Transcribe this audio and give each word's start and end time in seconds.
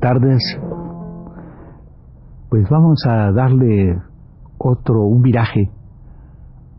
Tardes. 0.00 0.42
Pues 2.48 2.68
vamos 2.68 3.04
a 3.06 3.30
darle 3.30 3.96
otro, 4.58 5.02
un 5.04 5.22
viraje 5.22 5.70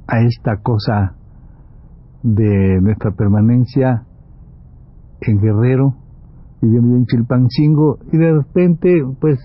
a 0.08 0.20
esta 0.22 0.58
cosa 0.62 1.16
de 2.24 2.82
nuestra 2.82 3.12
permanencia 3.12 4.04
en 5.22 5.40
Guerrero, 5.40 5.96
viviendo 6.62 6.96
en 6.96 7.06
Chilpancingo, 7.06 8.00
y 8.12 8.18
de 8.18 8.34
repente, 8.34 9.04
pues, 9.20 9.40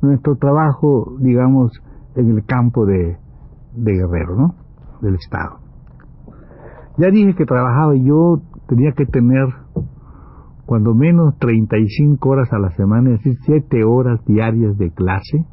nuestro 0.00 0.36
trabajo, 0.36 1.16
digamos, 1.20 1.72
en 2.16 2.30
el 2.30 2.44
campo 2.44 2.86
de, 2.86 3.16
de 3.74 3.92
Guerrero, 3.92 4.36
¿no? 4.36 4.54
Del 5.00 5.14
Estado. 5.14 5.58
Ya 6.98 7.08
dije 7.10 7.34
que 7.34 7.46
trabajaba 7.46 7.94
yo 7.96 8.42
tenía 8.68 8.92
que 8.92 9.06
tener 9.06 9.46
cuando 10.66 10.94
menos 10.94 11.36
35 11.38 12.28
horas 12.28 12.52
a 12.52 12.58
la 12.58 12.70
semana, 12.70 13.10
es 13.10 13.18
decir, 13.18 13.36
7 13.44 13.84
horas 13.84 14.24
diarias 14.26 14.76
de 14.78 14.90
clase, 14.90 15.46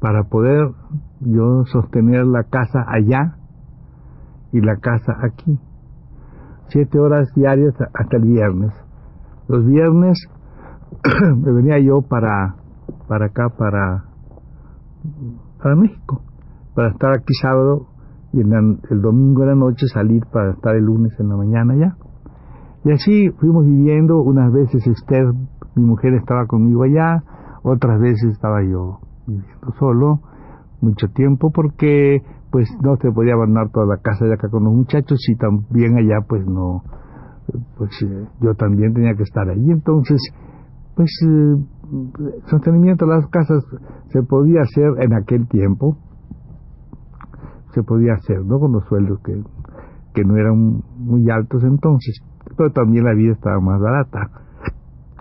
para 0.00 0.24
poder 0.24 0.70
yo 1.20 1.64
sostener 1.66 2.26
la 2.26 2.44
casa 2.44 2.84
allá 2.88 3.36
y 4.52 4.60
la 4.60 4.76
casa 4.76 5.12
aquí. 5.22 5.58
7 6.68 6.98
horas 6.98 7.28
diarias 7.34 7.74
hasta 7.94 8.16
el 8.16 8.24
viernes. 8.24 8.72
Los 9.48 9.64
viernes 9.66 10.18
me 11.36 11.52
venía 11.52 11.78
yo 11.78 12.02
para, 12.02 12.56
para 13.06 13.26
acá, 13.26 13.48
para, 13.56 14.04
para 15.62 15.76
México, 15.76 16.22
para 16.74 16.90
estar 16.90 17.12
aquí 17.12 17.32
sábado 17.40 17.86
y 18.32 18.40
el 18.40 19.00
domingo 19.00 19.42
en 19.42 19.48
la 19.48 19.54
noche 19.54 19.86
salir 19.86 20.22
para 20.32 20.50
estar 20.50 20.76
el 20.76 20.84
lunes 20.84 21.12
en 21.18 21.28
la 21.28 21.36
mañana 21.36 21.74
ya. 21.76 21.96
Y 22.84 22.92
así 22.92 23.30
fuimos 23.38 23.64
viviendo, 23.64 24.20
unas 24.20 24.52
veces 24.52 24.86
Esther, 24.86 25.32
mi 25.74 25.84
mujer, 25.84 26.14
estaba 26.14 26.46
conmigo 26.46 26.84
allá, 26.84 27.22
otras 27.62 28.00
veces 28.00 28.32
estaba 28.32 28.62
yo 28.62 29.00
viviendo 29.26 29.72
solo, 29.78 30.20
mucho 30.80 31.08
tiempo, 31.08 31.50
porque 31.50 32.22
pues 32.50 32.68
no 32.82 32.96
se 32.96 33.10
podía 33.10 33.34
abandonar 33.34 33.70
toda 33.70 33.86
la 33.86 33.98
casa 33.98 34.24
de 34.24 34.34
acá 34.34 34.48
con 34.48 34.64
los 34.64 34.72
muchachos 34.72 35.18
y 35.28 35.36
también 35.36 35.96
allá 35.96 36.20
pues 36.28 36.46
no, 36.46 36.82
pues 37.76 37.90
eh, 38.02 38.26
yo 38.40 38.54
también 38.54 38.94
tenía 38.94 39.14
que 39.14 39.22
estar 39.22 39.48
allí, 39.48 39.70
entonces 39.70 40.20
pues 40.94 41.10
eh, 41.26 41.56
sostenimiento 42.46 43.06
de 43.06 43.14
las 43.14 43.26
casas 43.28 43.64
se 44.08 44.22
podía 44.22 44.62
hacer 44.62 45.02
en 45.02 45.14
aquel 45.14 45.46
tiempo, 45.48 45.96
se 47.72 47.82
podía 47.82 48.14
hacer, 48.14 48.44
¿no? 48.44 48.58
Con 48.58 48.72
los 48.72 48.84
sueldos 48.88 49.20
que, 49.24 49.42
que 50.14 50.24
no 50.24 50.36
eran 50.36 50.82
muy 50.96 51.30
altos 51.30 51.62
entonces 51.62 52.22
pero 52.56 52.72
también 52.72 53.04
la 53.04 53.14
vida 53.14 53.32
estaba 53.32 53.60
más 53.60 53.80
barata. 53.80 54.30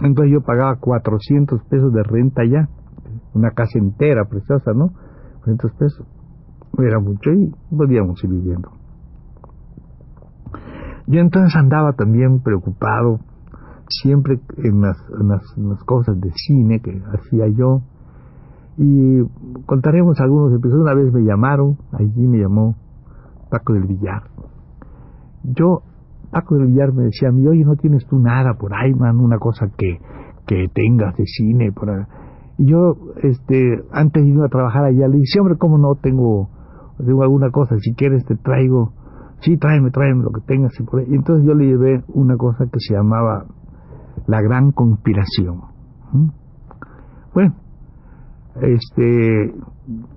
Entonces 0.02 0.34
yo 0.34 0.42
pagaba 0.42 0.76
400 0.80 1.64
pesos 1.64 1.94
de 1.94 2.04
renta 2.04 2.44
ya, 2.46 2.68
una 3.34 3.52
casa 3.52 3.80
entera 3.80 4.26
preciosa, 4.26 4.72
¿no? 4.74 4.90
400 5.44 5.72
pesos. 5.74 6.08
Era 6.78 7.00
mucho 7.00 7.32
y 7.32 7.52
podíamos 7.76 8.24
ir 8.24 8.30
viviendo. 8.30 8.72
Yo 11.08 11.22
entonces 11.22 11.56
andaba 11.56 11.94
también 11.94 12.42
preocupado, 12.42 13.20
siempre 13.90 14.40
en 14.58 14.82
las, 14.82 14.98
las 15.58 15.84
cosas 15.86 16.20
de 16.20 16.32
cine 16.36 16.82
que 16.82 17.02
hacía 17.14 17.48
yo. 17.48 17.82
Y 18.78 19.24
contaremos 19.66 20.20
algunos 20.20 20.54
episodios. 20.54 20.84
Una 20.84 20.94
vez 20.94 21.12
me 21.14 21.24
llamaron, 21.24 21.78
allí 21.94 22.28
me 22.28 22.40
llamó 22.40 22.76
Paco 23.50 23.74
del 23.74 23.88
Villar. 23.88 24.24
Yo 25.44 25.82
Paco 26.32 26.56
del 26.56 26.68
Villar 26.68 26.94
me 26.94 27.04
decía 27.04 27.30
a 27.30 27.32
mí, 27.32 27.48
oye, 27.48 27.64
no 27.64 27.76
tienes 27.76 28.06
tú 28.06 28.20
nada 28.20 28.56
por 28.60 28.74
ahí, 28.74 28.94
man, 28.94 29.18
una 29.18 29.40
cosa 29.40 29.68
que, 29.78 30.00
que 30.46 30.68
tengas 30.74 31.16
de 31.16 31.26
cine. 31.26 31.72
Por 31.72 31.90
Y 32.58 32.70
yo, 32.70 32.96
este, 33.24 33.84
antes 33.92 34.24
de 34.24 34.30
ir 34.30 34.42
a 34.42 34.50
trabajar 34.50 34.86
allá, 34.86 35.08
le 35.08 35.18
dije, 35.18 35.40
hombre, 35.40 35.58
¿cómo 35.58 35.78
no 35.78 35.96
tengo, 35.96 36.50
tengo 37.06 37.24
alguna 37.24 37.52
cosa? 37.52 37.78
Si 37.80 37.94
quieres 37.94 38.26
te 38.26 38.36
traigo, 38.36 38.94
sí, 39.40 39.58
tráeme, 39.58 39.92
tráeme 39.92 40.24
lo 40.24 40.32
que 40.32 40.42
tengas. 40.42 40.74
Y, 40.80 40.84
por 40.84 41.02
y 41.02 41.16
entonces 41.16 41.46
yo 41.46 41.54
le 41.54 41.66
llevé 41.66 42.04
una 42.10 42.38
cosa 42.38 42.66
que 42.66 42.80
se 42.80 42.94
llamaba 42.96 43.46
La 44.28 44.42
Gran 44.42 44.72
Conspiración. 44.72 45.62
Bueno, 47.34 47.54
este, 48.62 49.54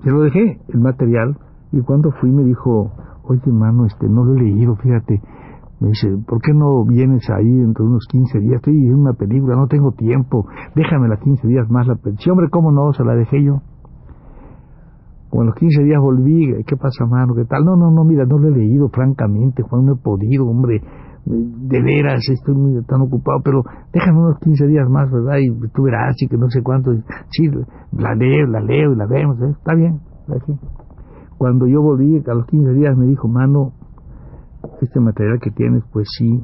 se 0.03 0.11
lo 0.11 0.23
dejé, 0.23 0.61
el 0.69 0.81
material, 0.81 1.37
y 1.73 1.81
cuando 1.83 2.11
fui 2.13 2.31
me 2.31 2.45
dijo, 2.45 2.93
oye, 3.25 3.53
mano, 3.53 3.87
este, 3.87 4.09
no 4.09 4.25
lo 4.25 4.35
he 4.35 4.43
leído, 4.43 4.77
fíjate, 4.77 5.21
me 5.81 5.89
dice, 5.89 6.09
¿por 6.27 6.41
qué 6.43 6.53
no 6.53 6.85
vienes 6.85 7.29
ahí 7.31 7.51
dentro 7.51 7.85
de 7.85 7.91
unos 7.91 8.07
15 8.11 8.39
días? 8.41 8.57
Estoy 8.57 8.75
en 8.75 8.95
una 8.95 9.15
película, 9.15 9.57
no 9.57 9.67
tengo 9.67 9.93
tiempo, 9.93 10.47
déjame 10.75 11.09
las 11.09 11.21
15 11.21 11.47
días 11.49 11.71
más 11.71 11.87
la 11.87 11.95
pensión. 11.95 12.33
Hombre, 12.33 12.51
¿cómo 12.51 12.71
no? 12.71 12.93
Se 12.93 13.03
la 13.03 13.15
dejé 13.15 13.43
yo. 13.43 13.63
Como 15.31 15.45
los 15.45 15.55
15 15.55 15.85
días 15.85 16.01
volví, 16.01 16.65
¿qué 16.67 16.77
pasa, 16.77 17.07
mano? 17.07 17.35
¿Qué 17.35 17.45
tal? 17.45 17.65
No, 17.65 17.77
no, 17.77 17.91
no, 17.91 18.05
mira, 18.05 18.25
no 18.27 18.39
lo 18.39 18.49
he 18.49 18.51
leído, 18.51 18.89
francamente, 18.89 19.63
Juan, 19.63 19.87
no 19.87 19.95
he 19.95 19.97
podido, 19.97 20.47
hombre. 20.47 20.83
De 21.25 21.83
veras, 21.83 22.21
estoy 22.29 22.55
muy 22.55 22.83
tan 22.85 23.03
ocupado, 23.03 23.41
pero 23.45 23.63
déjame 23.93 24.19
unos 24.19 24.39
15 24.41 24.67
días 24.67 24.89
más, 24.89 25.11
¿verdad? 25.11 25.37
Y 25.39 25.51
tú 25.73 25.85
verás, 25.85 26.21
y 26.21 26.27
que 26.27 26.37
no 26.37 26.51
sé 26.51 26.63
cuánto. 26.63 26.93
Sí, 27.31 27.49
la 27.93 28.15
leo, 28.15 28.47
la 28.47 28.61
leo 28.61 28.93
y 28.93 28.97
la 28.97 29.07
vemos, 29.07 29.41
¿eh? 29.41 29.51
Está 29.51 29.75
bien. 29.75 30.01
Cuando 31.39 31.67
yo 31.67 31.81
volví, 31.81 32.23
a 32.27 32.35
los 32.35 32.47
15 32.47 32.73
días 32.73 32.97
me 32.97 33.07
dijo, 33.07 33.29
mano, 33.29 33.73
este 34.83 35.01
material 35.01 35.39
que 35.41 35.51
tienes, 35.51 35.85
pues 35.93 36.09
sí, 36.19 36.43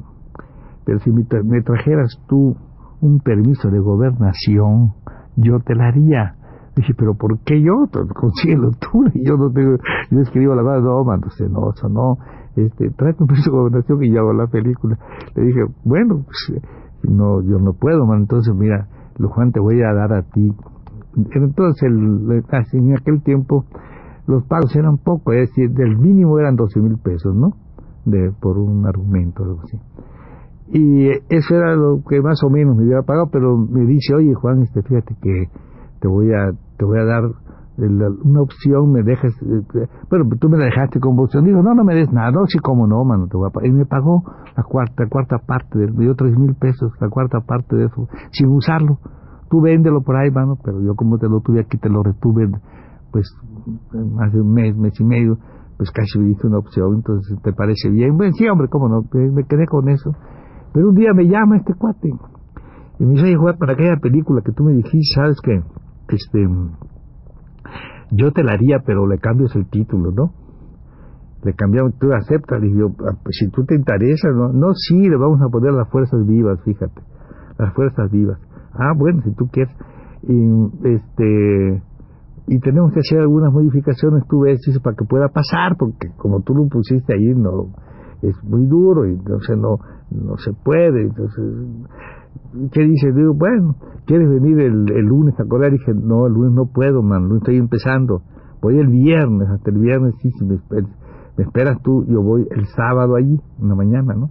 pero 0.87 0.99
si 0.99 1.11
me, 1.11 1.23
trajeras 1.63 2.17
tú 2.29 2.55
un 3.01 3.19
permiso 3.19 3.69
de 3.69 3.79
gobernación, 3.79 4.93
yo 5.35 5.59
te 5.59 5.75
la 5.75 5.89
haría. 5.89 6.36
Dije, 6.77 6.93
pero 6.95 7.15
¿por 7.15 7.39
qué 7.39 7.61
yo? 7.61 7.73
Consíguelo 8.13 8.71
tú, 8.79 9.05
y 9.13 9.27
yo 9.27 9.35
no 9.35 9.51
tengo, 9.51 9.77
yo 10.11 10.19
escribo 10.21 10.55
la 10.55 10.61
verdad, 10.61 10.81
no, 10.83 11.03
mando, 11.03 11.27
no, 11.49 11.71
eso 11.71 11.89
no, 11.89 12.17
este, 12.55 12.91
tráete 12.91 13.23
un 13.23 13.27
permiso 13.27 13.51
de 13.51 13.57
gobernación 13.57 14.03
y 14.03 14.11
yo 14.11 14.19
hago 14.21 14.33
la 14.33 14.47
película. 14.47 14.97
Le 15.35 15.43
dije, 15.43 15.61
bueno, 15.83 16.23
pues, 16.23 16.61
no, 17.03 17.41
yo 17.41 17.57
no 17.59 17.73
puedo, 17.73 18.13
entonces 18.13 18.53
mira, 18.55 18.87
Juan 19.19 19.51
te 19.51 19.59
voy 19.59 19.81
a 19.81 19.93
dar 19.93 20.13
a 20.13 20.21
ti. 20.21 20.53
Entonces, 21.33 21.83
el, 21.83 22.43
en 22.73 22.95
aquel 22.95 23.23
tiempo, 23.23 23.65
los 24.27 24.43
pagos 24.45 24.75
eran 24.75 24.97
poco, 24.97 25.33
es 25.33 25.49
decir, 25.49 25.71
del 25.71 25.97
mínimo 25.97 26.37
eran 26.37 26.55
12 26.55 26.79
mil 26.79 26.97
pesos, 26.99 27.35
¿no? 27.35 27.53
de, 28.07 28.31
por 28.39 28.57
un 28.57 28.85
argumento, 28.87 29.43
algo 29.43 29.61
así. 29.63 29.77
Y 30.69 31.07
eso 31.29 31.55
era 31.55 31.75
lo 31.75 32.01
que 32.07 32.21
más 32.21 32.41
o 32.43 32.49
menos 32.49 32.75
me 32.75 32.83
hubiera 32.83 33.03
pagado, 33.03 33.29
pero 33.31 33.57
me 33.57 33.85
dice, 33.85 34.15
oye 34.15 34.33
Juan, 34.33 34.63
este, 34.63 34.81
fíjate 34.81 35.15
que 35.21 35.49
te 35.99 36.07
voy 36.07 36.31
a, 36.33 36.51
te 36.77 36.85
voy 36.85 36.99
a 36.99 37.05
dar 37.05 37.23
una 37.77 38.41
opción, 38.41 38.91
me 38.91 39.03
dejas, 39.03 39.31
eh, 39.43 39.87
bueno, 40.09 40.25
tú 40.39 40.49
me 40.49 40.57
la 40.57 40.65
dejaste 40.65 40.99
con 40.99 41.19
opción. 41.19 41.45
Digo, 41.45 41.61
no, 41.61 41.75
no 41.75 41.83
me 41.83 41.93
des 41.93 42.11
nada, 42.11 42.31
no, 42.31 42.45
sí, 42.47 42.57
como 42.59 42.87
no, 42.87 43.03
mano, 43.03 43.27
te 43.27 43.37
voy 43.37 43.49
a 43.49 43.51
pagar. 43.51 43.69
Y 43.69 43.73
me 43.73 43.85
pagó 43.85 44.23
la 44.55 44.63
cuarta, 44.63 45.05
cuarta 45.09 45.37
parte, 45.39 45.77
me 45.77 46.05
dio 46.05 46.15
tres 46.15 46.37
mil 46.37 46.55
pesos, 46.55 46.91
la 46.99 47.09
cuarta 47.09 47.41
parte 47.41 47.75
de 47.75 47.85
eso, 47.85 48.07
sin 48.31 48.49
usarlo. 48.49 48.97
Tú 49.49 49.61
véndelo 49.61 50.01
por 50.01 50.15
ahí, 50.15 50.31
mano, 50.31 50.57
pero 50.63 50.81
yo 50.81 50.95
como 50.95 51.17
te 51.19 51.29
lo 51.29 51.39
tuve 51.41 51.61
aquí, 51.61 51.77
te 51.77 51.89
lo 51.89 52.03
retuve, 52.03 52.49
pues, 53.11 53.25
más 53.93 54.33
de 54.33 54.41
un 54.41 54.53
mes, 54.53 54.75
mes 54.75 54.99
y 54.99 55.03
medio 55.03 55.37
pues 55.77 55.91
casi 55.91 56.17
me 56.17 56.25
dice 56.29 56.47
una 56.47 56.57
opción, 56.57 56.95
entonces 56.95 57.39
te 57.43 57.53
parece 57.53 57.89
bien. 57.89 58.17
Bueno, 58.17 58.33
sí, 58.33 58.47
hombre, 58.47 58.67
cómo 58.67 58.89
no, 58.89 59.03
me 59.13 59.43
quedé 59.43 59.67
con 59.67 59.87
eso. 59.89 60.11
Pero 60.73 60.89
un 60.89 60.95
día 60.95 61.13
me 61.13 61.27
llama 61.27 61.57
este 61.57 61.75
cuate 61.75 62.09
y 62.99 63.05
me 63.05 63.13
dice, 63.13 63.35
jugar 63.35 63.57
para 63.57 63.73
aquella 63.73 63.97
película 64.01 64.41
que 64.43 64.51
tú 64.51 64.63
me 64.63 64.73
dijiste, 64.73 65.13
sabes 65.13 65.39
que, 65.41 65.61
este, 66.09 66.47
yo 68.11 68.31
te 68.31 68.43
la 68.43 68.53
haría, 68.53 68.79
pero 68.85 69.07
le 69.07 69.17
cambias 69.17 69.55
el 69.55 69.67
título, 69.69 70.11
¿no? 70.11 70.47
le 71.43 71.53
cambiamos, 71.53 71.97
tú 71.99 72.11
aceptas, 72.13 72.63
y 72.63 72.77
yo, 72.77 72.87
ah, 73.07 73.15
pues, 73.23 73.37
si 73.39 73.49
tú 73.49 73.63
te 73.65 73.75
interesa, 73.75 74.29
no, 74.29 74.51
no, 74.51 74.73
sí, 74.73 75.07
le 75.07 75.17
vamos 75.17 75.41
a 75.41 75.49
poner 75.49 75.73
las 75.73 75.89
fuerzas 75.89 76.25
vivas, 76.25 76.59
fíjate, 76.63 77.01
las 77.57 77.73
fuerzas 77.73 78.11
vivas. 78.11 78.39
Ah, 78.73 78.93
bueno, 78.97 79.21
si 79.23 79.33
tú 79.33 79.47
quieres. 79.47 79.73
Y, 80.23 80.87
este, 80.87 81.83
y 82.47 82.59
tenemos 82.59 82.91
que 82.91 82.99
hacer 82.99 83.19
algunas 83.19 83.53
modificaciones, 83.53 84.23
tú 84.27 84.41
ves, 84.41 84.59
para 84.83 84.95
que 84.95 85.05
pueda 85.05 85.29
pasar, 85.29 85.77
porque 85.77 86.09
como 86.17 86.41
tú 86.41 86.55
lo 86.55 86.67
pusiste 86.67 87.13
ahí, 87.13 87.33
no, 87.35 87.67
es 88.21 88.35
muy 88.43 88.65
duro, 88.65 89.05
y 89.05 89.11
entonces 89.11 89.57
no, 89.57 89.77
no 90.11 90.37
se 90.37 90.51
puede, 90.63 91.03
entonces, 91.03 91.45
¿qué 92.71 92.81
dice? 92.81 93.11
Digo, 93.11 93.33
bueno, 93.33 93.75
¿quieres 94.05 94.29
venir 94.29 94.59
el, 94.59 94.91
el 94.91 95.05
lunes 95.05 95.39
a 95.39 95.45
correr? 95.45 95.73
Y 95.73 95.77
dije, 95.77 95.93
no, 95.93 96.27
el 96.27 96.33
lunes 96.33 96.53
no 96.53 96.65
puedo, 96.65 97.01
man, 97.01 97.27
no 97.27 97.37
estoy 97.37 97.57
empezando, 97.57 98.21
voy 98.61 98.79
el 98.79 98.87
viernes, 98.87 99.49
hasta 99.49 99.71
el 99.71 99.79
viernes 99.79 100.15
sí, 100.21 100.31
si 100.31 100.45
me, 100.45 100.59
me 101.37 101.43
esperas 101.43 101.81
tú, 101.81 102.05
yo 102.07 102.21
voy 102.21 102.47
el 102.49 102.65
sábado 102.67 103.15
allí, 103.15 103.39
en 103.61 103.69
la 103.69 103.75
mañana, 103.75 104.13
¿no? 104.15 104.29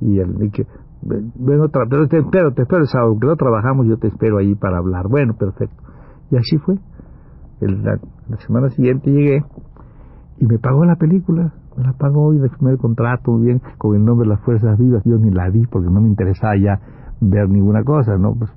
Y, 0.00 0.18
el, 0.18 0.42
y 0.42 0.50
que, 0.50 0.66
bueno, 1.04 1.66
pero 1.90 2.08
te 2.08 2.18
espero, 2.18 2.52
te 2.54 2.62
espero 2.62 2.82
el 2.82 2.88
sábado, 2.88 3.10
aunque 3.10 3.26
no 3.26 3.36
trabajamos, 3.36 3.86
yo 3.86 3.98
te 3.98 4.08
espero 4.08 4.38
ahí 4.38 4.54
para 4.54 4.78
hablar. 4.78 5.06
Bueno, 5.08 5.34
perfecto. 5.34 5.82
Y 6.30 6.36
así 6.36 6.56
fue. 6.58 6.76
la, 7.60 7.98
semana 8.38 8.70
siguiente 8.70 9.10
llegué 9.10 9.44
y 10.38 10.46
me 10.46 10.58
pagó 10.58 10.84
la 10.84 10.96
película, 10.96 11.52
me 11.76 11.84
la 11.84 11.92
pagó 11.92 12.32
y 12.32 12.38
firmé 12.48 12.72
el 12.72 12.78
contrato 12.78 13.32
muy 13.32 13.46
bien 13.46 13.60
con 13.78 13.94
el 13.96 14.04
nombre 14.04 14.26
de 14.26 14.34
las 14.34 14.44
Fuerzas 14.44 14.78
Vivas. 14.78 15.02
Yo 15.04 15.18
ni 15.18 15.30
la 15.30 15.50
vi 15.50 15.62
porque 15.66 15.90
no 15.90 16.00
me 16.00 16.08
interesaba 16.08 16.56
ya 16.56 16.80
ver 17.30 17.48
ninguna 17.48 17.82
cosa, 17.82 18.16
¿no? 18.18 18.34
Pues, 18.34 18.50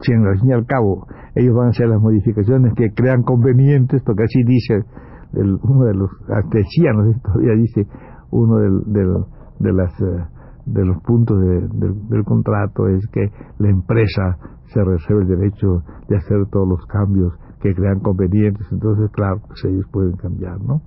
si 0.00 0.12
al 0.12 0.38
fin 0.40 0.50
y 0.50 0.52
al 0.52 0.66
cabo 0.66 1.06
ellos 1.34 1.54
van 1.54 1.68
a 1.68 1.70
hacer 1.70 1.88
las 1.88 2.00
modificaciones 2.00 2.74
que 2.74 2.92
crean 2.92 3.22
convenientes, 3.22 4.02
porque 4.02 4.24
así 4.24 4.42
dice 4.44 4.84
uno 5.32 5.84
de 5.84 5.94
los, 5.94 6.10
sé 6.28 7.20
todavía 7.22 7.54
dice, 7.54 7.86
uno 8.30 8.56
del, 8.58 8.82
del, 8.92 9.24
de 9.60 9.72
las... 9.72 10.00
Eh, 10.00 10.24
de 10.66 10.84
los 10.84 11.02
puntos 11.02 11.38
del 11.40 12.24
contrato 12.24 12.86
es 12.88 13.04
que 13.08 13.30
la 13.58 13.68
empresa 13.68 14.38
se 14.66 14.82
reserva 14.84 15.22
el 15.22 15.28
derecho 15.28 15.82
de 16.08 16.16
hacer 16.16 16.46
todos 16.50 16.68
los 16.68 16.86
cambios 16.86 17.32
que 17.60 17.74
crean 17.74 18.00
convenientes, 18.00 18.66
entonces 18.70 19.10
claro, 19.12 19.40
pues 19.46 19.64
ellos 19.64 19.86
pueden 19.92 20.16
cambiar, 20.16 20.60
¿no? 20.60 20.82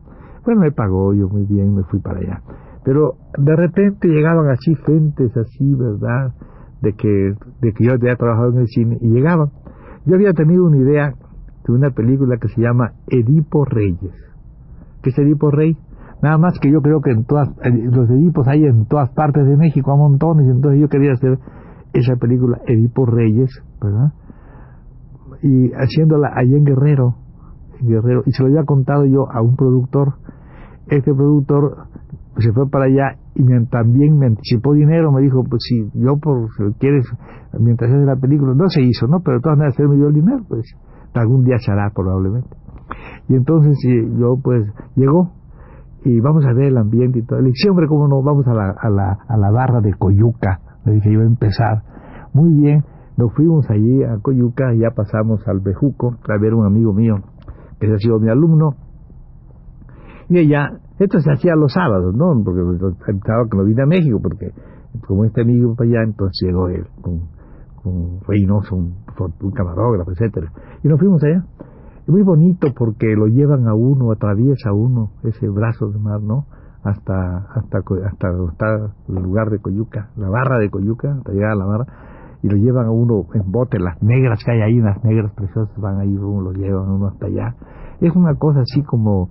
Bueno, 0.46 0.62
me 0.62 0.72
pagó 0.72 1.14
yo 1.14 1.28
muy 1.28 1.46
bien, 1.46 1.74
me 1.74 1.84
fui 1.84 2.00
para 2.00 2.20
allá. 2.20 2.42
Pero 2.84 3.16
de 3.38 3.56
repente 3.56 4.08
llegaban 4.08 4.50
así 4.50 4.76
gentes 4.76 5.36
así, 5.36 5.74
¿verdad? 5.74 6.34
De 6.86 6.94
que, 6.94 7.34
de 7.62 7.74
que 7.74 7.84
yo 7.84 7.94
había 7.94 8.16
trabajado 8.16 8.52
en 8.52 8.60
el 8.60 8.68
cine 8.68 9.00
y 9.02 9.10
llegaban. 9.10 9.50
Yo 10.06 10.14
había 10.14 10.34
tenido 10.34 10.66
una 10.66 10.78
idea 10.78 11.16
de 11.66 11.74
una 11.74 11.90
película 11.90 12.38
que 12.38 12.48
se 12.48 12.62
llama 12.62 12.92
Edipo 13.08 13.66
Reyes. 13.66 14.14
¿Qué 15.02 15.10
es 15.10 15.18
Edipo 15.18 15.50
Rey? 15.50 15.76
Nada 16.22 16.38
más 16.38 16.60
que 16.60 16.72
yo 16.72 16.82
creo 16.82 17.02
que 17.02 17.10
en 17.10 17.26
todas, 17.26 17.50
los 17.64 18.08
Edipos 18.12 18.48
hay 18.48 18.66
en 18.66 18.86
todas 18.86 19.10
partes 19.16 19.48
de 19.48 19.58
México 19.58 19.92
a 19.94 19.98
montones, 19.98 20.48
entonces 20.48 20.80
yo 20.80 20.88
quería 20.90 21.14
hacer 21.14 21.40
esa 21.94 22.18
película 22.18 22.62
Edipo 22.68 23.08
Reyes, 23.08 23.50
¿verdad? 23.82 24.14
Y 25.42 25.72
haciéndola 25.74 26.30
allá 26.36 26.56
en 26.56 26.66
Guerrero, 26.66 27.16
en 27.80 27.88
Guerrero, 27.88 28.22
y 28.28 28.32
se 28.32 28.44
lo 28.44 28.50
había 28.50 28.64
contado 28.64 29.06
yo 29.06 29.28
a 29.32 29.42
un 29.42 29.56
productor. 29.56 30.18
Este 30.88 31.14
productor 31.14 31.88
se 32.38 32.52
fue 32.52 32.70
para 32.70 32.86
allá 32.86 33.18
y 33.34 33.44
también 33.70 34.18
me 34.18 34.28
anticipó 34.28 34.74
dinero, 34.74 35.12
me 35.12 35.22
dijo, 35.22 35.44
pues 35.44 35.64
si 35.68 35.90
yo 35.94 36.18
por 36.18 36.50
si 36.58 36.64
quieres, 36.80 37.06
mientras 37.60 37.92
haces 37.92 38.06
la 38.06 38.16
película, 38.16 38.54
no 38.56 38.70
se 38.70 38.82
hizo, 38.82 39.08
¿no? 39.08 39.22
Pero 39.22 39.38
de 39.38 39.42
todas 39.42 39.58
maneras 39.58 39.80
él 39.80 39.90
me 39.90 39.96
dio 39.96 40.08
el 40.08 40.14
dinero, 40.14 40.44
pues 40.48 40.66
algún 41.14 41.44
día 41.44 41.58
se 41.60 41.72
hará 41.72 41.92
probablemente. 41.94 42.50
Y 43.30 43.36
entonces 43.36 43.78
yo 44.20 44.38
pues 44.44 44.66
llegó 44.96 45.32
y 46.04 46.20
vamos 46.20 46.46
a 46.46 46.54
ver 46.54 46.68
el 46.68 46.78
ambiente 46.78 47.20
y 47.20 47.26
todo. 47.26 47.40
Le 47.40 47.50
dije, 47.50 47.70
hombre, 47.70 47.88
¿cómo 47.88 48.08
no? 48.08 48.22
Vamos 48.22 48.46
a 48.48 48.54
la, 48.54 48.76
a 48.80 48.90
la, 48.90 49.18
a 49.28 49.38
la 49.38 49.52
barra 49.52 49.82
de 49.82 49.94
Coyuca. 49.94 50.60
Le 50.86 50.94
dije, 50.94 51.12
iba 51.12 51.24
a 51.24 51.28
empezar. 51.28 51.82
Muy 52.34 52.54
bien, 52.54 52.84
nos 53.18 53.34
fuimos 53.34 53.70
allí 53.70 54.04
a 54.04 54.20
Coyuca 54.22 54.74
y 54.76 54.80
ya 54.80 54.92
pasamos 54.92 55.48
al 55.48 55.62
Bejuco 55.62 56.18
a 56.28 56.38
ver 56.40 56.54
un 56.54 56.66
amigo 56.66 56.94
mío 56.94 57.16
que 57.80 57.92
ha 57.92 57.98
sido 57.98 58.20
mi 58.20 58.30
alumno. 58.30 58.76
Y 60.30 60.40
ella, 60.40 60.80
esto 61.00 61.20
se 61.20 61.32
hacía 61.32 61.56
los 61.56 61.74
sábados, 61.74 62.16
¿no? 62.16 62.42
Porque 62.44 62.62
estaba 63.08 63.48
que 63.50 63.58
no 63.58 63.66
vine 63.66 63.84
a 63.84 63.86
México, 63.86 64.20
porque 64.22 64.52
como 65.08 65.26
este 65.26 65.42
amigo 65.42 65.76
para 65.76 65.90
allá, 65.90 66.04
entonces 66.04 66.48
llegó 66.48 66.70
él 66.70 66.86
con, 67.02 67.22
con 67.84 68.22
Reynoso, 68.28 68.76
un, 68.76 68.96
camarógrafo, 69.54 70.12
etcétera 70.12 70.52
Y 70.84 70.88
nos 70.88 71.00
fuimos 71.00 71.24
allá. 71.24 71.44
Es 72.02 72.10
muy 72.10 72.24
bonito 72.24 72.68
porque 72.78 73.16
lo 73.16 73.28
llevan 73.28 73.68
a 73.68 73.74
uno, 73.74 74.12
atraviesa 74.12 74.74
uno 74.74 75.12
ese 75.24 75.50
brazo 75.50 75.90
de 75.90 76.00
mar, 76.00 76.22
¿no? 76.22 76.46
Hasta, 76.84 77.38
hasta, 77.56 77.80
hasta 77.80 78.32
donde 78.32 78.52
está 78.52 78.94
el 79.10 79.16
lugar 79.16 79.50
de 79.50 79.60
Coyuca, 79.60 80.12
la 80.16 80.30
barra 80.30 80.60
de 80.60 80.70
Coyuca, 80.70 81.16
hasta 81.18 81.32
llegar 81.32 81.52
a 81.52 81.56
la 81.56 81.66
barra, 81.66 81.86
y 82.44 82.48
lo 82.48 82.58
llevan 82.58 82.86
a 82.86 82.92
uno 82.92 83.26
en 83.34 83.52
bote, 83.52 83.80
las 83.80 84.00
negras 84.04 84.44
que 84.46 84.52
hay 84.52 84.62
ahí, 84.62 84.78
las 84.80 85.04
negras 85.04 85.32
preciosas 85.34 85.76
van 85.82 86.00
ahí, 86.00 86.16
uno 86.16 86.42
lo 86.42 86.52
llevan 86.52 86.88
a 86.88 86.94
uno 86.94 87.08
hasta 87.08 87.26
allá. 87.26 87.56
Es 88.02 88.16
una 88.16 88.36
cosa 88.36 88.60
así 88.60 88.84
como 88.84 89.30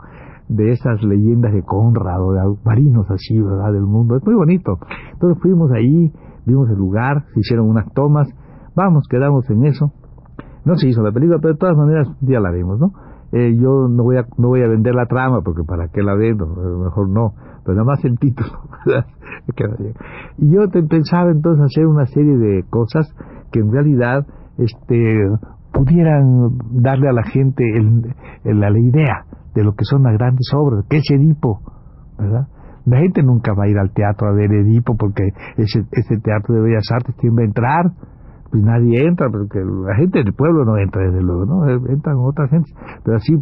de 0.48 0.72
esas 0.72 1.02
leyendas 1.02 1.52
de 1.52 1.62
Conrad 1.62 2.22
o 2.22 2.32
de 2.32 2.40
marinos 2.64 3.10
así, 3.10 3.40
¿verdad? 3.40 3.72
Del 3.72 3.86
mundo. 3.86 4.16
Es 4.16 4.24
muy 4.24 4.34
bonito. 4.34 4.78
Entonces 5.12 5.42
fuimos 5.42 5.70
ahí, 5.72 6.12
vimos 6.46 6.68
el 6.70 6.76
lugar, 6.76 7.24
se 7.32 7.40
hicieron 7.40 7.68
unas 7.68 7.92
tomas, 7.92 8.28
vamos, 8.74 9.06
quedamos 9.08 9.48
en 9.50 9.64
eso 9.64 9.92
no 10.64 10.76
se 10.76 10.88
hizo 10.88 11.02
la 11.02 11.12
película, 11.12 11.38
pero 11.40 11.54
de 11.54 11.58
todas 11.58 11.76
maneras 11.76 12.08
ya 12.20 12.40
la 12.40 12.50
vimos, 12.50 12.80
¿no? 12.80 12.92
Eh, 13.32 13.56
yo 13.56 13.88
no 13.88 14.04
voy 14.04 14.16
a 14.16 14.26
no 14.38 14.48
voy 14.48 14.62
a 14.62 14.68
vender 14.68 14.94
la 14.94 15.06
trama 15.06 15.40
porque 15.42 15.62
para 15.64 15.88
qué 15.88 16.02
la 16.02 16.14
vendo, 16.14 16.46
mejor 16.46 17.08
no, 17.08 17.34
pero 17.64 17.76
nada 17.76 17.86
más 17.86 18.04
el 18.04 18.18
título. 18.18 18.50
y 20.38 20.50
yo 20.50 20.60
pensaba 20.88 21.30
entonces 21.30 21.64
hacer 21.64 21.86
una 21.86 22.06
serie 22.06 22.36
de 22.36 22.64
cosas 22.70 23.12
que 23.52 23.60
en 23.60 23.72
realidad 23.72 24.26
este 24.56 25.28
pudieran 25.72 26.56
darle 26.70 27.08
a 27.08 27.12
la 27.12 27.24
gente 27.24 27.64
el, 27.76 28.14
la, 28.44 28.78
idea 28.78 29.26
de 29.54 29.64
lo 29.64 29.74
que 29.74 29.84
son 29.84 30.02
las 30.02 30.14
grandes 30.14 30.50
obras, 30.54 30.84
que 30.88 30.98
es 30.98 31.10
Edipo, 31.10 31.60
¿verdad? 32.18 32.48
La 32.86 32.98
gente 32.98 33.22
nunca 33.22 33.54
va 33.54 33.64
a 33.64 33.68
ir 33.68 33.78
al 33.78 33.92
teatro 33.92 34.28
a 34.28 34.32
ver 34.32 34.52
Edipo 34.52 34.96
porque 34.96 35.24
ese, 35.56 35.84
ese 35.92 36.18
teatro 36.18 36.54
de 36.54 36.60
bellas 36.60 36.90
artes 36.92 37.16
tiene 37.16 37.36
que 37.36 37.44
entrar 37.44 37.92
pues 38.54 38.62
nadie 38.62 39.04
entra, 39.04 39.28
porque 39.28 39.58
la 39.58 39.96
gente 39.96 40.22
del 40.22 40.32
pueblo 40.32 40.64
no 40.64 40.78
entra, 40.78 41.02
desde 41.02 41.20
luego, 41.20 41.44
¿no? 41.44 41.68
Eh, 41.68 41.76
entran 41.88 42.18
otras 42.18 42.48
gente, 42.50 42.70
pero 43.02 43.16
así 43.16 43.34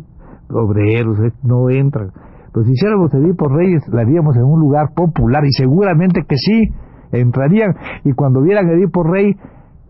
obreros 0.48 1.18
eh, 1.20 1.32
no 1.42 1.68
entran. 1.68 2.08
Pero 2.50 2.64
si 2.64 2.72
hiciéramos 2.72 3.10
por 3.36 3.52
Reyes, 3.52 3.82
la 3.92 4.00
haríamos 4.00 4.34
en 4.36 4.44
un 4.44 4.58
lugar 4.58 4.94
popular 4.96 5.44
y 5.44 5.52
seguramente 5.52 6.22
que 6.26 6.36
sí, 6.36 6.72
entrarían 7.12 7.74
y 8.04 8.12
cuando 8.12 8.40
vieran 8.40 8.66
por 8.90 9.10
Rey, 9.10 9.36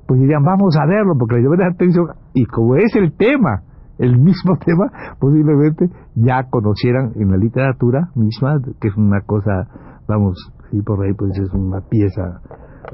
pues 0.08 0.20
dirían, 0.20 0.42
vamos 0.42 0.76
a 0.76 0.86
verlo, 0.86 1.14
porque 1.16 1.36
la 1.40 1.68
atención. 1.68 2.06
Y 2.34 2.44
como 2.46 2.74
es 2.74 2.94
el 2.96 3.12
tema, 3.16 3.62
el 3.98 4.18
mismo 4.18 4.56
tema, 4.64 5.16
posiblemente 5.18 5.90
ya 6.14 6.44
conocieran 6.50 7.12
en 7.16 7.30
la 7.30 7.36
literatura 7.36 8.10
misma, 8.14 8.60
que 8.80 8.88
es 8.88 8.96
una 8.96 9.20
cosa, 9.22 9.68
vamos, 10.08 10.36
por 10.84 11.00
Rey 11.00 11.12
pues 11.14 11.38
es 11.38 11.52
una 11.52 11.80
pieza, 11.80 12.40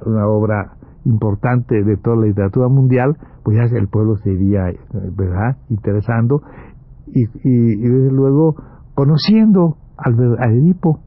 una 0.04 0.26
obra 0.26 0.72
importante 1.04 1.82
de 1.82 1.96
toda 1.96 2.16
la 2.16 2.26
literatura 2.26 2.68
mundial, 2.68 3.16
pues 3.42 3.56
ya 3.56 3.78
el 3.78 3.88
pueblo 3.88 4.16
se 4.16 4.32
iría, 4.32 4.64
¿verdad?, 5.16 5.56
interesando 5.70 6.42
y, 7.06 7.24
y, 7.44 7.78
desde 7.80 8.12
luego 8.12 8.54
conociendo 8.94 9.76
al, 9.96 10.14
al 10.38 10.52
Edipo, 10.58 11.00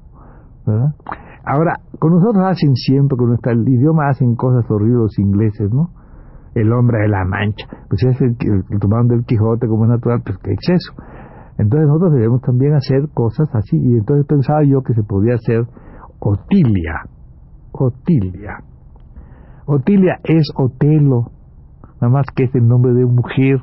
¿verdad? 0.65 0.95
Ahora, 1.43 1.79
con 1.99 2.13
nosotros 2.13 2.43
hacen 2.45 2.75
siempre, 2.75 3.17
con 3.17 3.29
nuestro 3.29 3.51
idioma 3.53 4.09
hacen 4.09 4.35
cosas 4.35 4.69
horribles 4.69 5.17
ingleses, 5.17 5.71
¿no? 5.71 5.89
El 6.53 6.71
hombre 6.73 6.99
de 7.01 7.07
la 7.07 7.23
mancha, 7.23 7.65
pues 7.87 8.03
es 8.03 8.21
el, 8.21 8.35
el, 8.39 8.79
tomando 8.79 9.13
el 9.13 9.23
Quijote 9.25 9.67
como 9.67 9.85
es 9.85 9.91
natural, 9.91 10.21
pues 10.23 10.37
qué 10.39 10.51
exceso. 10.51 10.93
Entonces 11.57 11.87
nosotros 11.87 12.13
debemos 12.13 12.41
también 12.41 12.73
hacer 12.73 13.09
cosas 13.13 13.47
así, 13.53 13.77
y 13.77 13.93
entonces 13.93 14.25
pensaba 14.25 14.63
yo 14.63 14.81
que 14.81 14.93
se 14.93 15.03
podía 15.03 15.35
hacer 15.35 15.65
Otilia, 16.19 17.05
Otilia, 17.71 18.59
Otilia 19.65 20.19
es 20.23 20.51
Otelo, 20.55 21.31
nada 22.01 22.13
más 22.13 22.25
que 22.35 22.43
es 22.43 22.55
el 22.55 22.67
nombre 22.67 22.93
de 22.93 23.05
mujer. 23.05 23.59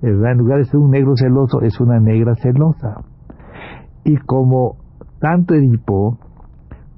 En 0.00 0.38
lugar 0.38 0.58
de 0.58 0.64
ser 0.64 0.78
un 0.80 0.90
negro 0.90 1.14
celoso, 1.16 1.60
es 1.60 1.80
una 1.80 1.98
negra 1.98 2.34
celosa. 2.36 3.04
Y 4.04 4.16
como 4.16 4.76
tanto 5.20 5.54
Edipo, 5.54 6.18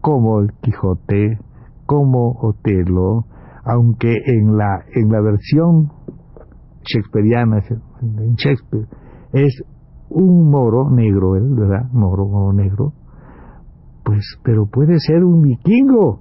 como 0.00 0.40
el 0.40 0.52
Quijote, 0.61 1.38
como 1.87 2.33
Otelo, 2.40 3.25
aunque 3.64 4.14
en 4.26 4.57
la, 4.57 4.85
en 4.95 5.11
la 5.11 5.21
versión 5.21 5.90
shakespeariana, 6.83 7.62
en 8.00 8.35
Shakespeare, 8.35 8.87
es 9.33 9.62
un 10.09 10.50
moro 10.50 10.90
negro, 10.90 11.33
¿verdad? 11.33 11.90
Moro, 11.93 12.26
moro 12.26 12.52
negro, 12.52 12.93
pues, 14.05 14.25
pero 14.43 14.67
puede 14.67 14.99
ser 14.99 15.25
un 15.25 15.43
vikingo, 15.43 16.21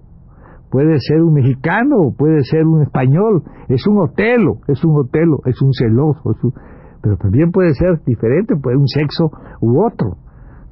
puede 0.70 1.00
ser 1.00 1.24
un 1.24 1.34
mexicano, 1.34 2.14
puede 2.18 2.44
ser 2.44 2.66
un 2.66 2.84
español, 2.84 3.44
es 3.68 3.88
un 3.88 3.98
hotelo, 3.98 4.60
es 4.68 4.84
un 4.84 4.96
hotelo, 4.96 5.40
es 5.46 5.62
un 5.62 5.74
celoso, 5.74 6.36
pero 7.02 7.18
también 7.18 7.52
puede 7.52 7.74
ser 7.74 8.04
diferente, 8.06 8.56
puede 8.56 8.78
un 8.78 8.88
sexo 8.88 9.32
u 9.62 9.84
otro. 9.84 10.18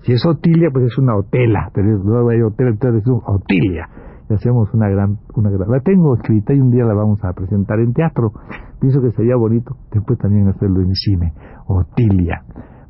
Si 0.03 0.13
es 0.13 0.25
Otilia, 0.25 0.69
pues 0.71 0.85
es 0.85 0.97
una 0.99 1.17
Otela, 1.17 1.71
pero 1.73 1.97
no 2.03 2.29
hay 2.29 2.41
Otela, 2.41 2.69
entonces 2.69 3.01
es 3.01 3.11
Otilia. 3.25 3.89
Y 4.29 4.33
hacemos 4.33 4.73
una 4.73 4.89
gran, 4.89 5.17
una 5.35 5.49
gran... 5.49 5.69
La 5.69 5.79
tengo 5.79 6.15
escrita 6.15 6.53
y 6.53 6.59
un 6.59 6.71
día 6.71 6.83
la 6.83 6.93
vamos 6.93 7.23
a 7.23 7.33
presentar 7.33 7.79
en 7.79 7.93
teatro. 7.93 8.33
Pienso 8.79 9.01
que 9.01 9.11
sería 9.11 9.35
bonito 9.35 9.77
después 9.91 10.19
también 10.19 10.47
hacerlo 10.47 10.81
en 10.81 10.93
cine. 10.93 11.33
Otilia. 11.67 12.43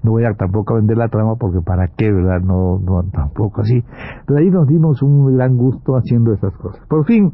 No 0.03 0.12
voy 0.12 0.25
a 0.25 0.34
tampoco 0.34 0.74
a 0.74 0.77
vender 0.77 0.98
la 0.98 1.10
trama 1.10 1.36
porque 1.36 1.60
para 1.62 1.89
qué, 1.89 2.12
¿verdad? 2.12 2.39
No, 2.41 2.79
no, 2.79 3.03
tampoco 3.12 3.62
así. 3.62 3.84
Pero 4.25 4.39
ahí 4.39 4.50
nos 4.50 4.67
dimos 4.67 5.01
un 5.01 5.36
gran 5.36 5.58
gusto 5.58 5.96
haciendo 5.96 6.34
esas 6.34 6.56
cosas. 6.58 6.82
Por 6.88 7.06
fin, 7.06 7.34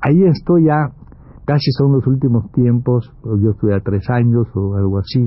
ahí 0.00 0.22
estoy 0.24 0.66
ya, 0.66 0.92
casi 1.44 1.72
son 1.72 1.92
los 1.92 2.06
últimos 2.06 2.50
tiempos, 2.52 3.12
yo 3.24 3.50
estuve 3.50 3.74
a 3.74 3.80
tres 3.80 4.08
años 4.10 4.46
o 4.54 4.76
algo 4.76 4.98
así, 4.98 5.26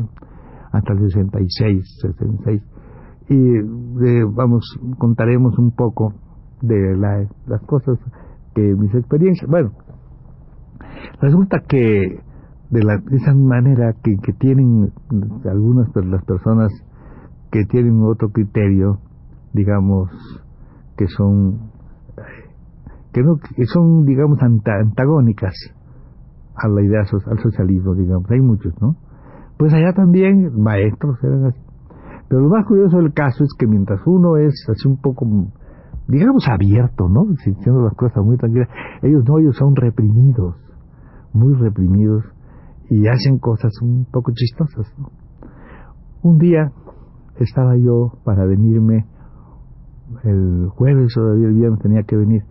hasta 0.72 0.94
el 0.94 1.00
66, 1.00 1.98
66. 2.02 2.62
Y 3.30 3.36
eh, 3.36 4.24
vamos, 4.32 4.80
contaremos 4.98 5.58
un 5.60 5.72
poco 5.72 6.14
de 6.62 6.98
las 6.98 7.62
cosas 7.66 7.98
que 8.54 8.62
mis 8.62 8.94
experiencias. 8.94 9.50
Bueno, 9.50 9.72
resulta 11.22 11.60
que 11.68 12.20
de, 12.70 12.84
la, 12.84 13.02
esa 13.12 13.34
manera 13.34 13.94
que, 14.04 14.16
que 14.22 14.34
tienen 14.34 14.92
algunas 15.50 15.88
las 15.96 16.24
personas 16.26 16.72
que 17.52 17.66
tienen 17.66 18.02
otro 18.04 18.30
criterio, 18.30 19.00
digamos, 19.54 20.10
que 20.98 21.08
son 21.08 21.72
que 23.14 23.24
no 23.24 23.38
que 23.38 23.66
son 23.66 24.06
digamos 24.06 24.40
antagónicas 24.42 25.54
a 26.56 26.68
la 26.68 26.82
idea 26.84 27.02
al 27.02 27.40
socialismo 27.40 27.96
digamos 27.96 28.30
hay 28.30 28.42
muchos 28.42 28.74
no 28.82 28.96
pues 29.58 29.74
allá 29.74 29.94
también 29.94 30.52
maestros 30.62 31.18
eran 31.24 31.46
así 31.46 31.60
pero 32.28 32.42
lo 32.42 32.50
más 32.50 32.66
curioso 32.68 32.98
del 32.98 33.14
caso 33.14 33.44
es 33.44 33.50
que 33.58 33.66
mientras 33.66 34.00
uno 34.06 34.38
es 34.38 34.54
así 34.70 34.88
un 34.88 34.98
poco 35.02 35.26
digamos 36.10 36.46
abierto 36.50 37.08
no 37.08 37.26
diciendo 37.26 37.84
las 37.84 37.96
cosas 37.96 38.26
muy 38.26 38.36
tranquilas 38.36 38.68
ellos 39.02 39.24
no 39.26 39.40
ellos 39.40 39.56
son 39.56 39.76
reprimidos 39.76 40.56
muy 41.34 41.54
reprimidos 41.54 42.26
y 42.90 43.08
hacen 43.08 43.38
cosas 43.38 43.72
un 43.82 44.06
poco 44.12 44.32
chistosas. 44.34 44.92
Un 46.24 46.38
día 46.38 46.72
estaba 47.38 47.78
yo 47.78 48.14
para 48.26 48.46
venirme, 48.46 49.06
el 50.24 50.68
jueves 50.70 51.16
o 51.18 51.34
el 51.34 51.54
viernes 51.54 51.80
tenía 51.82 52.04
que 52.04 52.18
venir, 52.18 52.44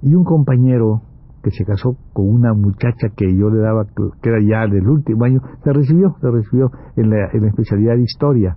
y 0.00 0.14
un 0.14 0.24
compañero 0.24 1.02
que 1.42 1.50
se 1.50 1.64
casó 1.64 1.96
con 2.12 2.28
una 2.28 2.54
muchacha 2.54 3.08
que 3.14 3.36
yo 3.36 3.50
le 3.50 3.60
daba, 3.60 3.84
que 3.84 4.28
era 4.28 4.38
ya 4.40 4.72
del 4.72 4.88
último 4.88 5.24
año, 5.24 5.40
se 5.62 5.72
recibió, 5.72 6.16
se 6.20 6.30
recibió 6.30 6.70
en 6.96 7.10
la, 7.10 7.28
en 7.32 7.42
la 7.42 7.48
especialidad 7.48 7.96
de 7.96 8.02
historia, 8.02 8.56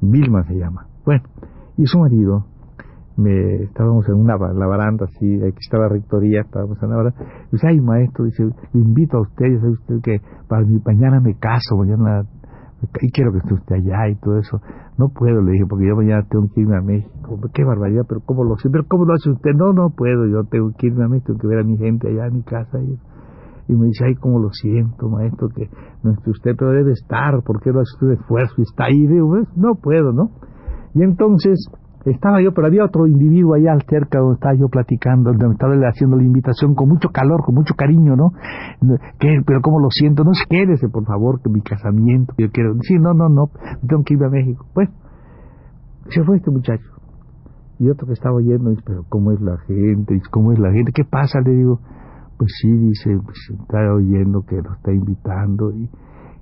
Vilma 0.00 0.42
se 0.44 0.54
llama. 0.54 0.86
Bueno, 1.04 1.22
y 1.76 1.86
su 1.86 1.98
marido 1.98 2.46
me 3.16 3.62
estábamos 3.62 4.08
en 4.08 4.14
una 4.14 4.36
la 4.36 4.66
baranda 4.66 5.04
así 5.04 5.36
aquí 5.36 5.58
está 5.60 5.78
la 5.78 5.88
rectoría 5.88 6.40
estábamos 6.40 6.82
en 6.82 6.90
la 6.90 6.96
baranda. 6.96 7.18
Dice 7.52 7.68
ay 7.68 7.80
maestro 7.80 8.24
dice 8.24 8.44
le 8.44 8.80
invito 8.80 9.18
a 9.18 9.20
usted 9.20 9.46
ya 9.52 9.60
sabe 9.60 9.72
usted 9.72 10.00
que 10.02 10.20
para 10.48 10.64
mi 10.64 10.80
mañana 10.84 11.20
me 11.20 11.34
caso 11.38 11.76
mañana 11.76 12.24
y 13.00 13.10
quiero 13.12 13.32
que 13.32 13.38
esté 13.38 13.54
usted 13.54 13.76
allá 13.76 14.08
y 14.08 14.16
todo 14.16 14.38
eso 14.38 14.60
no 14.98 15.08
puedo 15.08 15.40
le 15.42 15.52
dije 15.52 15.64
porque 15.68 15.86
yo 15.86 15.96
mañana 15.96 16.26
tengo 16.28 16.48
que 16.52 16.60
irme 16.60 16.76
a 16.76 16.80
México 16.80 17.38
qué 17.52 17.64
barbaridad 17.64 18.02
pero 18.08 18.20
cómo 18.20 18.42
lo 18.42 18.56
pero 18.60 18.84
cómo 18.88 19.04
lo 19.04 19.14
hace 19.14 19.30
usted 19.30 19.52
no 19.54 19.72
no 19.72 19.90
puedo 19.90 20.26
yo 20.26 20.42
tengo 20.44 20.72
que 20.76 20.88
irme 20.88 21.04
a 21.04 21.08
México 21.08 21.28
tengo 21.28 21.40
que 21.40 21.46
ver 21.46 21.60
a 21.60 21.64
mi 21.64 21.76
gente 21.76 22.08
allá 22.08 22.26
en 22.26 22.34
mi 22.34 22.42
casa 22.42 22.82
y, 22.82 22.98
y 23.72 23.76
me 23.76 23.86
dice 23.86 24.06
ay 24.06 24.16
cómo 24.16 24.40
lo 24.40 24.50
siento 24.50 25.08
maestro 25.08 25.48
que 25.50 25.70
no 26.02 26.16
usted 26.26 26.56
debe 26.56 26.90
estar 26.90 27.42
porque 27.46 27.70
no 27.70 27.80
hace 27.80 27.94
usted 27.94 28.20
esfuerzo 28.20 28.54
y 28.58 28.62
está 28.62 28.86
ahí 28.86 29.06
digo 29.06 29.28
pues, 29.28 29.48
no 29.56 29.76
puedo 29.76 30.12
no 30.12 30.30
y 30.94 31.02
entonces 31.02 31.70
estaba 32.04 32.42
yo, 32.42 32.52
pero 32.52 32.66
había 32.66 32.84
otro 32.84 33.06
individuo 33.06 33.54
allá 33.54 33.76
cerca 33.88 34.18
donde 34.18 34.34
estaba 34.34 34.54
yo 34.54 34.68
platicando, 34.68 35.32
donde 35.32 35.54
estaba 35.54 35.74
haciendo 35.88 36.16
la 36.16 36.24
invitación 36.24 36.74
con 36.74 36.88
mucho 36.88 37.08
calor, 37.10 37.42
con 37.44 37.54
mucho 37.54 37.74
cariño, 37.74 38.16
¿no? 38.16 38.32
¿Qué? 39.18 39.40
Pero 39.46 39.60
cómo 39.62 39.80
lo 39.80 39.88
siento, 39.90 40.24
no 40.24 40.34
se 40.34 40.44
quédese, 40.48 40.88
por 40.88 41.04
favor, 41.04 41.40
que 41.42 41.48
mi 41.48 41.62
casamiento, 41.62 42.34
yo 42.36 42.50
quiero, 42.50 42.74
sí, 42.82 42.94
no, 42.98 43.14
no, 43.14 43.28
no, 43.28 43.50
tengo 43.88 44.02
que 44.04 44.14
ir 44.14 44.24
a 44.24 44.28
México. 44.28 44.66
Pues, 44.74 44.88
se 46.10 46.22
fue 46.24 46.36
este 46.36 46.50
muchacho. 46.50 46.84
Y 47.78 47.88
otro 47.88 48.06
que 48.06 48.12
estaba 48.12 48.36
oyendo, 48.36 48.70
dice, 48.70 48.82
pero 48.84 49.04
¿cómo 49.08 49.32
es 49.32 49.40
la 49.40 49.56
gente? 49.66 50.20
¿Cómo 50.30 50.52
es 50.52 50.58
la 50.58 50.70
gente? 50.72 50.92
¿Qué 50.92 51.04
pasa? 51.04 51.40
Le 51.40 51.52
digo, 51.52 51.80
pues 52.38 52.52
sí, 52.60 52.70
dice, 52.70 53.18
pues 53.24 53.36
está 53.50 53.92
oyendo 53.92 54.42
que 54.42 54.56
lo 54.56 54.74
está 54.74 54.92
invitando. 54.92 55.72
¿Y, 55.72 55.90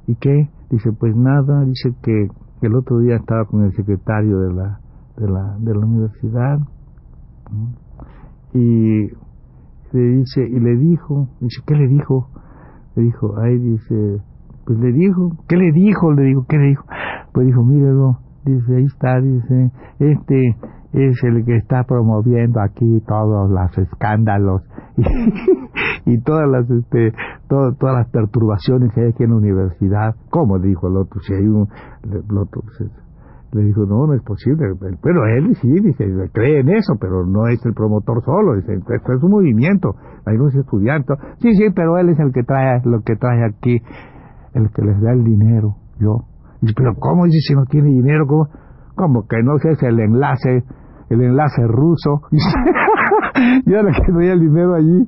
¿y 0.08 0.14
qué? 0.16 0.50
Dice, 0.70 0.90
pues 0.92 1.14
nada, 1.16 1.64
dice 1.64 1.94
que 2.02 2.28
el 2.66 2.74
otro 2.74 2.98
día 2.98 3.16
estaba 3.16 3.44
con 3.46 3.64
el 3.64 3.72
secretario 3.72 4.40
de 4.40 4.54
la 4.54 4.81
de 5.16 5.28
la, 5.28 5.56
de 5.58 5.74
la 5.74 5.86
universidad 5.86 6.58
y 8.54 9.08
le 9.92 10.00
dice 10.00 10.46
y 10.48 10.60
le 10.60 10.76
dijo 10.76 11.28
dice 11.40 11.62
qué 11.66 11.74
le 11.74 11.88
dijo 11.88 12.28
le 12.96 13.02
dijo 13.04 13.38
ahí 13.38 13.58
dice 13.58 14.22
pues 14.64 14.78
le 14.78 14.92
dijo 14.92 15.32
qué 15.48 15.56
le 15.56 15.72
dijo 15.72 16.12
le 16.12 16.22
digo 16.24 16.46
qué 16.48 16.58
le 16.58 16.68
dijo 16.68 16.84
pues 17.32 17.46
dijo 17.46 17.62
mírelo 17.62 18.18
dice 18.44 18.76
ahí 18.76 18.84
está 18.84 19.20
dice 19.20 19.70
este 19.98 20.56
es 20.92 21.24
el 21.24 21.44
que 21.44 21.56
está 21.56 21.84
promoviendo 21.84 22.60
aquí 22.60 23.02
todos 23.06 23.50
los 23.50 23.78
escándalos 23.78 24.62
y, 26.04 26.18
todas 26.20 26.48
las 26.48 26.68
este 26.70 27.12
todas 27.48 27.76
las 27.80 28.08
perturbaciones 28.10 28.92
que 28.94 29.00
hay 29.00 29.08
aquí 29.08 29.24
en 29.24 29.30
la 29.30 29.36
universidad. 29.36 30.14
Como 30.30 30.58
dijo 30.58 30.88
el 30.88 30.96
otro 30.98 31.20
si 31.20 31.32
hay 31.32 31.46
un 31.46 31.68
otro 32.36 32.62
pues, 32.62 32.90
le 33.52 33.64
dijo, 33.64 33.84
no, 33.84 34.06
no 34.06 34.14
es 34.14 34.22
posible. 34.22 34.64
Pero 35.02 35.26
él 35.26 35.54
sí, 35.56 35.68
dice, 35.68 36.04
cree 36.32 36.60
en 36.60 36.70
eso, 36.70 36.94
pero 36.98 37.26
no 37.26 37.46
es 37.48 37.64
el 37.66 37.74
promotor 37.74 38.24
solo. 38.24 38.56
Dice, 38.56 38.74
esto 38.74 39.12
es 39.12 39.22
un 39.22 39.30
movimiento. 39.30 39.94
Hay 40.24 40.36
unos 40.36 40.54
estudiantes. 40.54 41.18
Sí, 41.38 41.54
sí, 41.54 41.66
pero 41.74 41.98
él 41.98 42.08
es 42.08 42.18
el 42.18 42.32
que 42.32 42.42
trae, 42.42 42.80
lo 42.84 43.02
que 43.02 43.16
trae 43.16 43.44
aquí, 43.44 43.82
el 44.54 44.70
que 44.70 44.82
les 44.82 45.00
da 45.00 45.12
el 45.12 45.24
dinero. 45.24 45.76
Yo. 45.98 46.24
Dice, 46.62 46.74
pero 46.76 46.94
¿cómo 46.98 47.26
dice 47.26 47.38
si 47.40 47.54
no 47.54 47.64
tiene 47.66 47.90
dinero? 47.90 48.26
¿Cómo? 48.26 48.48
Como 48.94 49.26
que 49.26 49.42
no 49.42 49.56
es 49.56 49.82
el 49.82 50.00
enlace, 50.00 50.64
el 51.10 51.22
enlace 51.22 51.66
ruso. 51.66 52.22
y 53.66 53.74
ahora 53.74 53.92
que 54.04 54.12
no 54.12 54.20
hay 54.20 54.28
el 54.28 54.40
dinero 54.40 54.74
allí, 54.74 55.06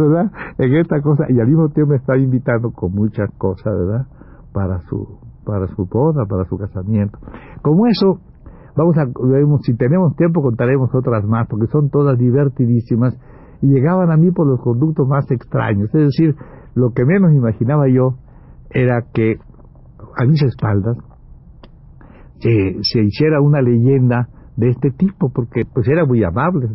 ¿verdad? 0.00 0.30
En 0.58 0.74
esta 0.76 1.00
cosa. 1.02 1.24
Y 1.28 1.40
al 1.40 1.46
mismo 1.46 1.68
tiempo 1.70 1.90
me 1.90 1.96
está 1.96 2.16
invitando 2.16 2.70
con 2.72 2.92
muchas 2.92 3.30
cosas, 3.36 3.74
¿verdad? 3.74 4.06
Para 4.52 4.80
su 4.80 5.21
para 5.44 5.66
su 5.68 5.86
boda, 5.86 6.24
para 6.26 6.44
su 6.44 6.56
casamiento. 6.56 7.18
Como 7.62 7.86
eso, 7.86 8.20
vamos 8.76 8.96
a, 8.98 9.06
si 9.62 9.76
tenemos 9.76 10.14
tiempo 10.16 10.42
contaremos 10.42 10.94
otras 10.94 11.24
más, 11.24 11.46
porque 11.48 11.66
son 11.66 11.90
todas 11.90 12.18
divertidísimas 12.18 13.18
y 13.60 13.68
llegaban 13.68 14.10
a 14.10 14.16
mí 14.16 14.30
por 14.30 14.46
los 14.46 14.60
conductos 14.60 15.06
más 15.08 15.30
extraños. 15.30 15.88
Es 15.94 16.16
decir, 16.16 16.36
lo 16.74 16.90
que 16.92 17.04
menos 17.04 17.32
imaginaba 17.32 17.88
yo 17.88 18.16
era 18.70 19.02
que 19.12 19.36
a 20.16 20.24
mis 20.24 20.42
espaldas 20.42 20.96
se, 22.40 22.78
se 22.82 23.02
hiciera 23.02 23.40
una 23.40 23.60
leyenda 23.60 24.28
de 24.56 24.68
este 24.68 24.90
tipo, 24.90 25.30
porque 25.32 25.64
pues 25.64 25.88
era 25.88 26.04
muy 26.04 26.22
amable. 26.24 26.68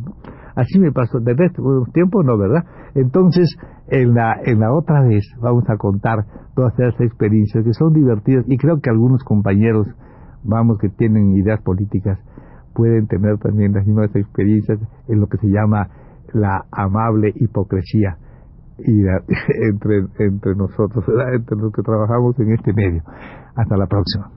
Así 0.58 0.80
me 0.80 0.92
pasó, 0.92 1.20
desde 1.20 1.46
este 1.46 1.62
tiempo 1.94 2.24
no, 2.24 2.36
¿verdad? 2.36 2.64
Entonces, 2.96 3.56
en 3.90 4.16
la, 4.16 4.38
en 4.44 4.60
la 4.60 4.74
otra 4.74 5.04
vez 5.04 5.24
vamos 5.40 5.64
a 5.70 5.78
contar 5.78 6.26
todas 6.56 6.74
esas 6.80 7.00
experiencias 7.00 7.64
que 7.64 7.74
son 7.74 7.94
divertidas 7.94 8.44
y 8.48 8.58
creo 8.58 8.80
que 8.82 8.90
algunos 8.90 9.24
compañeros, 9.24 9.86
vamos, 10.44 10.80
que 10.80 10.90
tienen 10.90 11.38
ideas 11.38 11.62
políticas, 11.62 12.18
pueden 12.74 13.06
tener 13.06 13.38
también 13.38 13.74
las 13.74 13.86
mismas 13.86 14.10
experiencias 14.16 14.80
en 15.08 15.20
lo 15.20 15.28
que 15.28 15.38
se 15.38 15.48
llama 15.48 15.90
la 16.34 16.66
amable 16.72 17.34
hipocresía 17.36 18.18
entre, 18.80 20.06
entre 20.18 20.56
nosotros, 20.56 21.06
entre 21.34 21.56
los 21.56 21.72
que 21.72 21.84
trabajamos 21.84 22.38
en 22.40 22.54
este 22.54 22.74
medio. 22.74 23.04
Hasta 23.56 23.78
la 23.78 23.86
próxima. 23.86 24.37